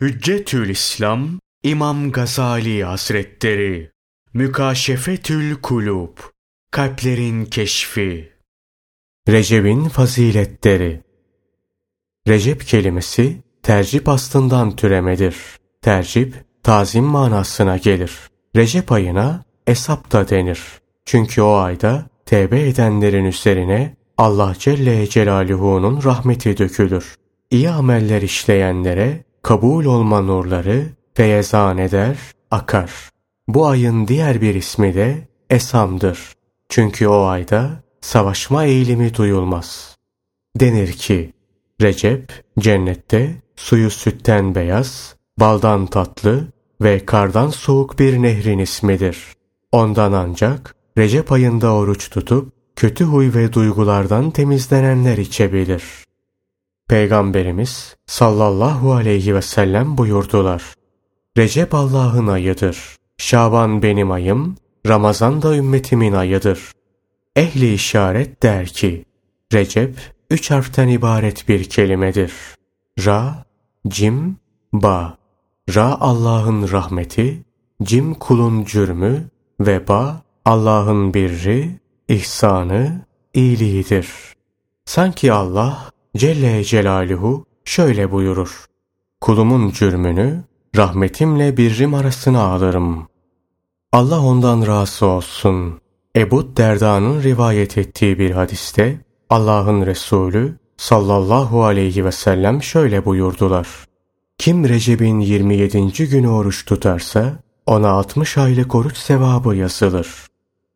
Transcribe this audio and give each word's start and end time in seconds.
Hüccetül 0.00 0.68
İslam 0.68 1.28
İmam 1.62 2.12
Gazali 2.12 2.84
Hazretleri 2.84 3.90
Mükaşefetül 4.34 5.54
Kulub 5.54 6.18
Kalplerin 6.70 7.44
Keşfi 7.44 8.32
Recep'in 9.28 9.88
Faziletleri 9.88 11.00
Recep 12.28 12.66
kelimesi 12.66 13.42
tercip 13.62 14.08
aslından 14.08 14.76
türemedir. 14.76 15.36
Tercip, 15.82 16.34
tazim 16.62 17.04
manasına 17.04 17.76
gelir. 17.76 18.12
Recep 18.56 18.92
ayına 18.92 19.44
Esap 19.66 20.12
da 20.12 20.28
denir. 20.28 20.60
Çünkü 21.04 21.42
o 21.42 21.52
ayda 21.52 22.06
tevbe 22.26 22.68
edenlerin 22.68 23.24
üzerine 23.24 23.96
Allah 24.18 24.54
Celle 24.58 25.06
Celaluhu'nun 25.06 26.04
rahmeti 26.04 26.58
dökülür. 26.58 27.14
İyi 27.50 27.70
ameller 27.70 28.22
işleyenlere 28.22 29.25
kabul 29.46 29.84
olma 29.84 30.20
nurları 30.20 30.86
feyezan 31.14 31.78
eder, 31.78 32.16
akar. 32.50 32.90
Bu 33.48 33.66
ayın 33.66 34.08
diğer 34.08 34.40
bir 34.40 34.54
ismi 34.54 34.94
de 34.94 35.28
Esam'dır. 35.50 36.32
Çünkü 36.68 37.08
o 37.08 37.24
ayda 37.24 37.70
savaşma 38.00 38.64
eğilimi 38.64 39.14
duyulmaz. 39.14 39.96
Denir 40.56 40.92
ki, 40.92 41.32
Recep 41.82 42.44
cennette 42.58 43.36
suyu 43.56 43.90
sütten 43.90 44.54
beyaz, 44.54 45.16
baldan 45.40 45.86
tatlı 45.86 46.48
ve 46.82 47.06
kardan 47.06 47.50
soğuk 47.50 47.98
bir 47.98 48.22
nehrin 48.22 48.58
ismidir. 48.58 49.18
Ondan 49.72 50.12
ancak 50.12 50.74
Recep 50.98 51.32
ayında 51.32 51.72
oruç 51.72 52.10
tutup 52.10 52.52
kötü 52.76 53.04
huy 53.04 53.34
ve 53.34 53.52
duygulardan 53.52 54.30
temizlenenler 54.30 55.18
içebilir. 55.18 56.05
Peygamberimiz 56.88 57.96
sallallahu 58.06 58.92
aleyhi 58.94 59.34
ve 59.34 59.42
sellem 59.42 59.98
buyurdular. 59.98 60.74
Recep 61.36 61.74
Allah'ın 61.74 62.26
ayıdır. 62.26 62.96
Şaban 63.18 63.82
benim 63.82 64.10
ayım, 64.10 64.56
Ramazan 64.86 65.42
da 65.42 65.56
ümmetimin 65.56 66.12
ayıdır. 66.12 66.72
Ehli 67.36 67.74
işaret 67.74 68.42
der 68.42 68.66
ki, 68.66 69.04
Recep 69.52 69.96
üç 70.30 70.50
harften 70.50 70.88
ibaret 70.88 71.48
bir 71.48 71.64
kelimedir. 71.64 72.32
Ra, 73.04 73.44
Cim, 73.88 74.36
Ba. 74.72 75.18
Ra 75.74 76.00
Allah'ın 76.00 76.72
rahmeti, 76.72 77.44
Cim 77.82 78.14
kulun 78.14 78.64
cürmü 78.64 79.28
ve 79.60 79.88
Ba 79.88 80.22
Allah'ın 80.44 81.14
birri, 81.14 81.80
ihsanı, 82.08 83.06
iyiliğidir. 83.34 84.08
Sanki 84.84 85.32
Allah 85.32 85.90
Celle 86.16 86.64
Celaluhu 86.64 87.46
şöyle 87.64 88.12
buyurur. 88.12 88.64
Kulumun 89.20 89.70
cürmünü 89.70 90.44
rahmetimle 90.76 91.56
birrim 91.56 91.94
arasına 91.94 92.40
alırım. 92.40 93.08
Allah 93.92 94.20
ondan 94.20 94.66
razı 94.66 95.06
olsun. 95.06 95.80
Ebu 96.16 96.56
Derda'nın 96.56 97.22
rivayet 97.22 97.78
ettiği 97.78 98.18
bir 98.18 98.30
hadiste 98.30 99.00
Allah'ın 99.30 99.86
Resulü 99.86 100.56
sallallahu 100.76 101.64
aleyhi 101.64 102.04
ve 102.04 102.12
sellem 102.12 102.62
şöyle 102.62 103.04
buyurdular. 103.04 103.68
Kim 104.38 104.68
Recep'in 104.68 105.20
27. 105.20 106.08
günü 106.08 106.28
oruç 106.28 106.64
tutarsa 106.64 107.38
ona 107.66 107.88
60 107.88 108.38
aylık 108.38 108.74
oruç 108.74 108.96
sevabı 108.96 109.56
yazılır. 109.56 110.26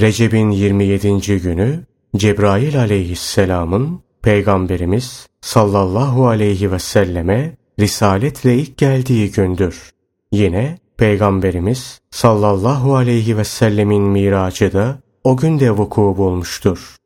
Recep'in 0.00 0.50
27. 0.50 1.40
günü 1.40 1.84
Cebrail 2.16 2.80
aleyhisselamın 2.80 4.02
Peygamberimiz 4.22 5.26
sallallahu 5.40 6.28
aleyhi 6.28 6.72
ve 6.72 6.78
selleme 6.78 7.56
risaletle 7.80 8.54
ilk 8.54 8.78
geldiği 8.78 9.32
gündür. 9.32 9.90
Yine 10.32 10.78
Peygamberimiz 10.96 12.00
sallallahu 12.10 12.96
aleyhi 12.96 13.36
ve 13.36 13.44
sellemin 13.44 14.02
miracı 14.02 14.72
da 14.72 14.98
o 15.24 15.36
günde 15.36 15.70
vuku 15.70 16.14
bulmuştur. 16.18 16.96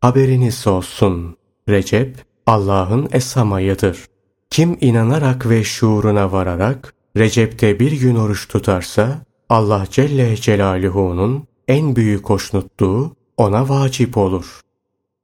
Haberiniz 0.00 0.66
olsun. 0.66 1.36
Recep 1.68 2.16
Allah'ın 2.46 3.08
esamayıdır. 3.12 4.06
Kim 4.50 4.78
inanarak 4.80 5.48
ve 5.48 5.64
şuuruna 5.64 6.32
vararak 6.32 6.94
Recep'te 7.16 7.80
bir 7.80 7.92
gün 7.92 8.16
oruç 8.16 8.48
tutarsa 8.48 9.18
Allah 9.48 9.84
Celle 9.90 10.36
Celaluhu'nun 10.36 11.44
en 11.68 11.96
büyük 11.96 12.30
hoşnutluğu 12.30 13.16
ona 13.36 13.68
vacip 13.68 14.16
olur. 14.16 14.60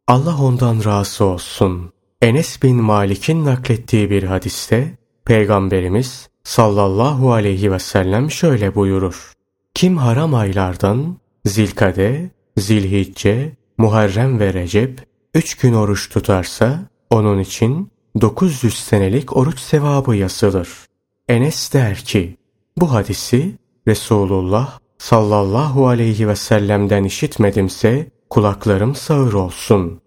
Allah 0.09 0.43
ondan 0.43 0.85
razı 0.85 1.25
olsun. 1.25 1.93
Enes 2.23 2.63
bin 2.63 2.77
Malik'in 2.77 3.45
naklettiği 3.45 4.11
bir 4.11 4.23
hadiste 4.23 4.99
Peygamberimiz 5.25 6.29
sallallahu 6.45 7.33
aleyhi 7.33 7.73
ve 7.73 7.79
sellem 7.79 8.31
şöyle 8.31 8.75
buyurur. 8.75 9.33
Kim 9.75 9.97
haram 9.97 10.35
aylardan 10.35 11.17
Zilkade, 11.45 12.31
Zilhicce, 12.57 13.53
Muharrem 13.79 14.41
ve 14.41 14.55
Recep 14.55 15.07
üç 15.35 15.55
gün 15.55 15.73
oruç 15.73 16.09
tutarsa 16.09 16.81
onun 17.11 17.39
için 17.39 17.91
900 18.21 18.75
senelik 18.79 19.37
oruç 19.37 19.61
sevabı 19.61 20.17
yazılır. 20.17 20.69
Enes 21.29 21.73
der 21.73 21.97
ki 21.97 22.37
bu 22.77 22.93
hadisi 22.93 23.53
Resulullah 23.89 24.79
sallallahu 24.99 25.89
aleyhi 25.89 26.29
ve 26.29 26.37
sellem'den 26.37 27.05
işitmedimse 27.05 28.11
kulaklarım 28.33 28.95
sağır 28.95 29.33
olsun. 29.33 30.01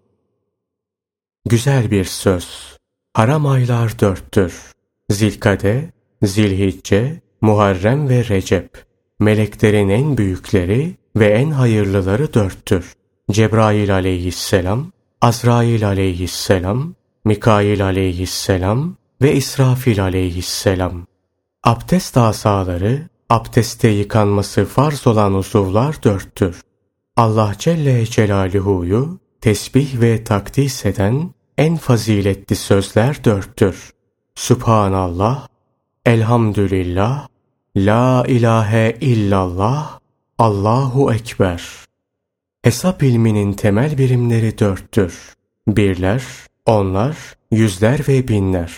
Güzel 1.46 1.92
bir 1.92 2.06
söz. 2.06 2.78
Haram 3.14 3.46
aylar 3.46 4.00
dörttür. 4.00 4.62
Zilkade, 5.10 5.92
Zilhicce, 6.24 7.22
Muharrem 7.42 8.10
ve 8.10 8.28
Recep. 8.30 8.86
Meleklerin 9.20 9.90
en 9.90 10.18
büyükleri 10.18 10.96
ve 11.16 11.28
en 11.28 11.52
hayırlıları 11.52 12.34
dörttür. 12.34 12.94
Cebrail 13.32 13.94
aleyhisselam, 13.94 14.92
Azrail 15.22 15.88
aleyhisselam, 15.88 16.94
Mikail 17.26 17.86
aleyhisselam 17.86 18.96
ve 19.22 19.34
İsrafil 19.36 20.04
aleyhisselam. 20.04 21.06
Abdest 21.64 22.18
asaları, 22.18 23.10
abdeste 23.30 23.90
yıkanması 23.90 24.66
farz 24.66 25.08
olan 25.08 25.34
uzuvlar 25.34 26.04
dörttür. 26.04 26.65
Allah 27.18 27.54
Celle 27.60 28.06
Celaluhu'yu 28.06 29.20
tesbih 29.42 30.02
ve 30.02 30.24
takdis 30.24 30.86
eden 30.86 31.34
en 31.58 31.76
faziletli 31.78 32.56
sözler 32.56 33.24
dörttür. 33.24 33.92
Subhanallah, 34.36 35.48
Elhamdülillah, 36.06 37.28
La 37.78 38.26
ilahe 38.28 38.98
illallah, 39.02 40.00
Allahu 40.38 41.14
Ekber. 41.14 41.64
Hesap 42.62 43.04
ilminin 43.04 43.54
temel 43.54 43.98
birimleri 43.98 44.60
dörttür. 44.60 45.36
Birler, 45.68 46.24
onlar, 46.66 47.18
yüzler 47.52 48.02
ve 48.08 48.28
binler. 48.28 48.74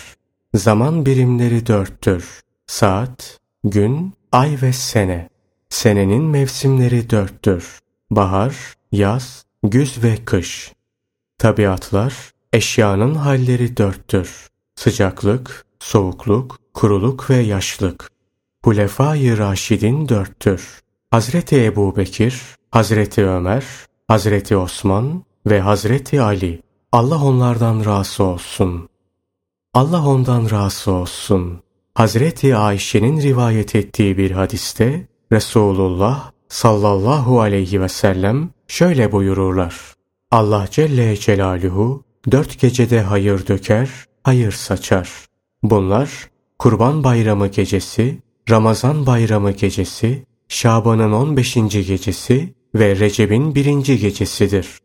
Zaman 0.54 1.06
birimleri 1.06 1.66
dörttür. 1.66 2.40
Saat, 2.66 3.38
gün, 3.64 4.12
ay 4.32 4.58
ve 4.62 4.72
sene. 4.72 5.28
Senenin 5.68 6.22
mevsimleri 6.22 7.10
dörttür. 7.10 7.80
Bahar, 8.10 8.56
yaz, 8.92 9.44
güz 9.62 10.04
ve 10.04 10.24
kış. 10.24 10.72
Tabiatlar, 11.38 12.14
eşyanın 12.52 13.14
halleri 13.14 13.76
dörttür. 13.76 14.48
Sıcaklık, 14.74 15.66
soğukluk, 15.80 16.58
kuruluk 16.74 17.30
ve 17.30 17.36
yaşlık. 17.36 18.10
Hulefai 18.64 19.38
Raşidin 19.38 20.08
dörttür. 20.08 20.80
Hazreti 21.10 21.64
Ebu 21.64 21.96
Bekir, 21.96 22.42
Hazreti 22.70 23.26
Ömer, 23.26 23.64
Hazreti 24.08 24.56
Osman 24.56 25.24
ve 25.46 25.60
Hazreti 25.60 26.22
Ali. 26.22 26.62
Allah 26.92 27.24
onlardan 27.24 27.84
razı 27.84 28.24
olsun. 28.24 28.88
Allah 29.74 30.06
ondan 30.06 30.50
razı 30.50 30.92
olsun. 30.92 31.60
Hazreti 31.94 32.56
Ayşe'nin 32.56 33.22
rivayet 33.22 33.74
ettiği 33.74 34.18
bir 34.18 34.30
hadiste 34.30 35.08
Resulullah 35.32 36.30
sallallahu 36.48 37.40
aleyhi 37.40 37.80
ve 37.80 37.88
sellem 37.88 38.50
şöyle 38.68 39.12
buyururlar. 39.12 39.80
Allah 40.30 40.66
Celle 40.70 41.16
Celaluhu 41.16 42.02
dört 42.30 42.60
gecede 42.60 43.02
hayır 43.02 43.46
döker, 43.46 43.90
hayır 44.22 44.52
saçar. 44.52 45.10
Bunlar 45.62 46.30
Kurban 46.58 47.04
Bayramı 47.04 47.46
gecesi, 47.46 48.18
Ramazan 48.50 49.06
Bayramı 49.06 49.50
gecesi, 49.50 50.24
Şaban'ın 50.48 51.12
15. 51.12 51.54
gecesi 51.54 52.54
ve 52.74 52.96
Recep'in 52.96 53.54
birinci 53.54 53.98
gecesidir. 53.98 54.78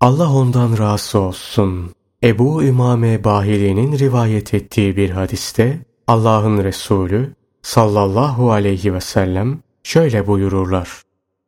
Allah 0.00 0.32
ondan 0.32 0.78
razı 0.78 1.18
olsun. 1.18 1.90
Ebu 2.22 2.62
İmame 2.62 3.24
Bahili'nin 3.24 3.98
rivayet 3.98 4.54
ettiği 4.54 4.96
bir 4.96 5.10
hadiste 5.10 5.78
Allah'ın 6.06 6.64
Resulü 6.64 7.34
sallallahu 7.62 8.50
aleyhi 8.52 8.94
ve 8.94 9.00
sellem 9.00 9.58
şöyle 9.82 10.26
buyururlar. 10.26 11.02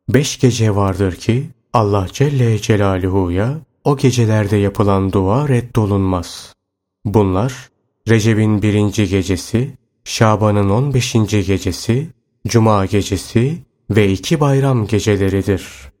Beş 0.09 0.39
gece 0.39 0.75
vardır 0.75 1.15
ki 1.15 1.49
Allah 1.73 2.07
Celle 2.11 2.59
Celaluhu'ya 2.59 3.59
o 3.83 3.97
gecelerde 3.97 4.57
yapılan 4.57 5.13
dua 5.13 5.49
reddolunmaz. 5.49 6.53
Bunlar 7.05 7.69
Recep'in 8.07 8.61
birinci 8.61 9.07
gecesi, 9.07 9.77
Şaban'ın 10.03 10.69
15. 10.69 11.13
gecesi, 11.29 12.09
Cuma 12.47 12.85
gecesi 12.85 13.57
ve 13.89 14.11
iki 14.11 14.39
bayram 14.39 14.87
geceleridir. 14.87 15.91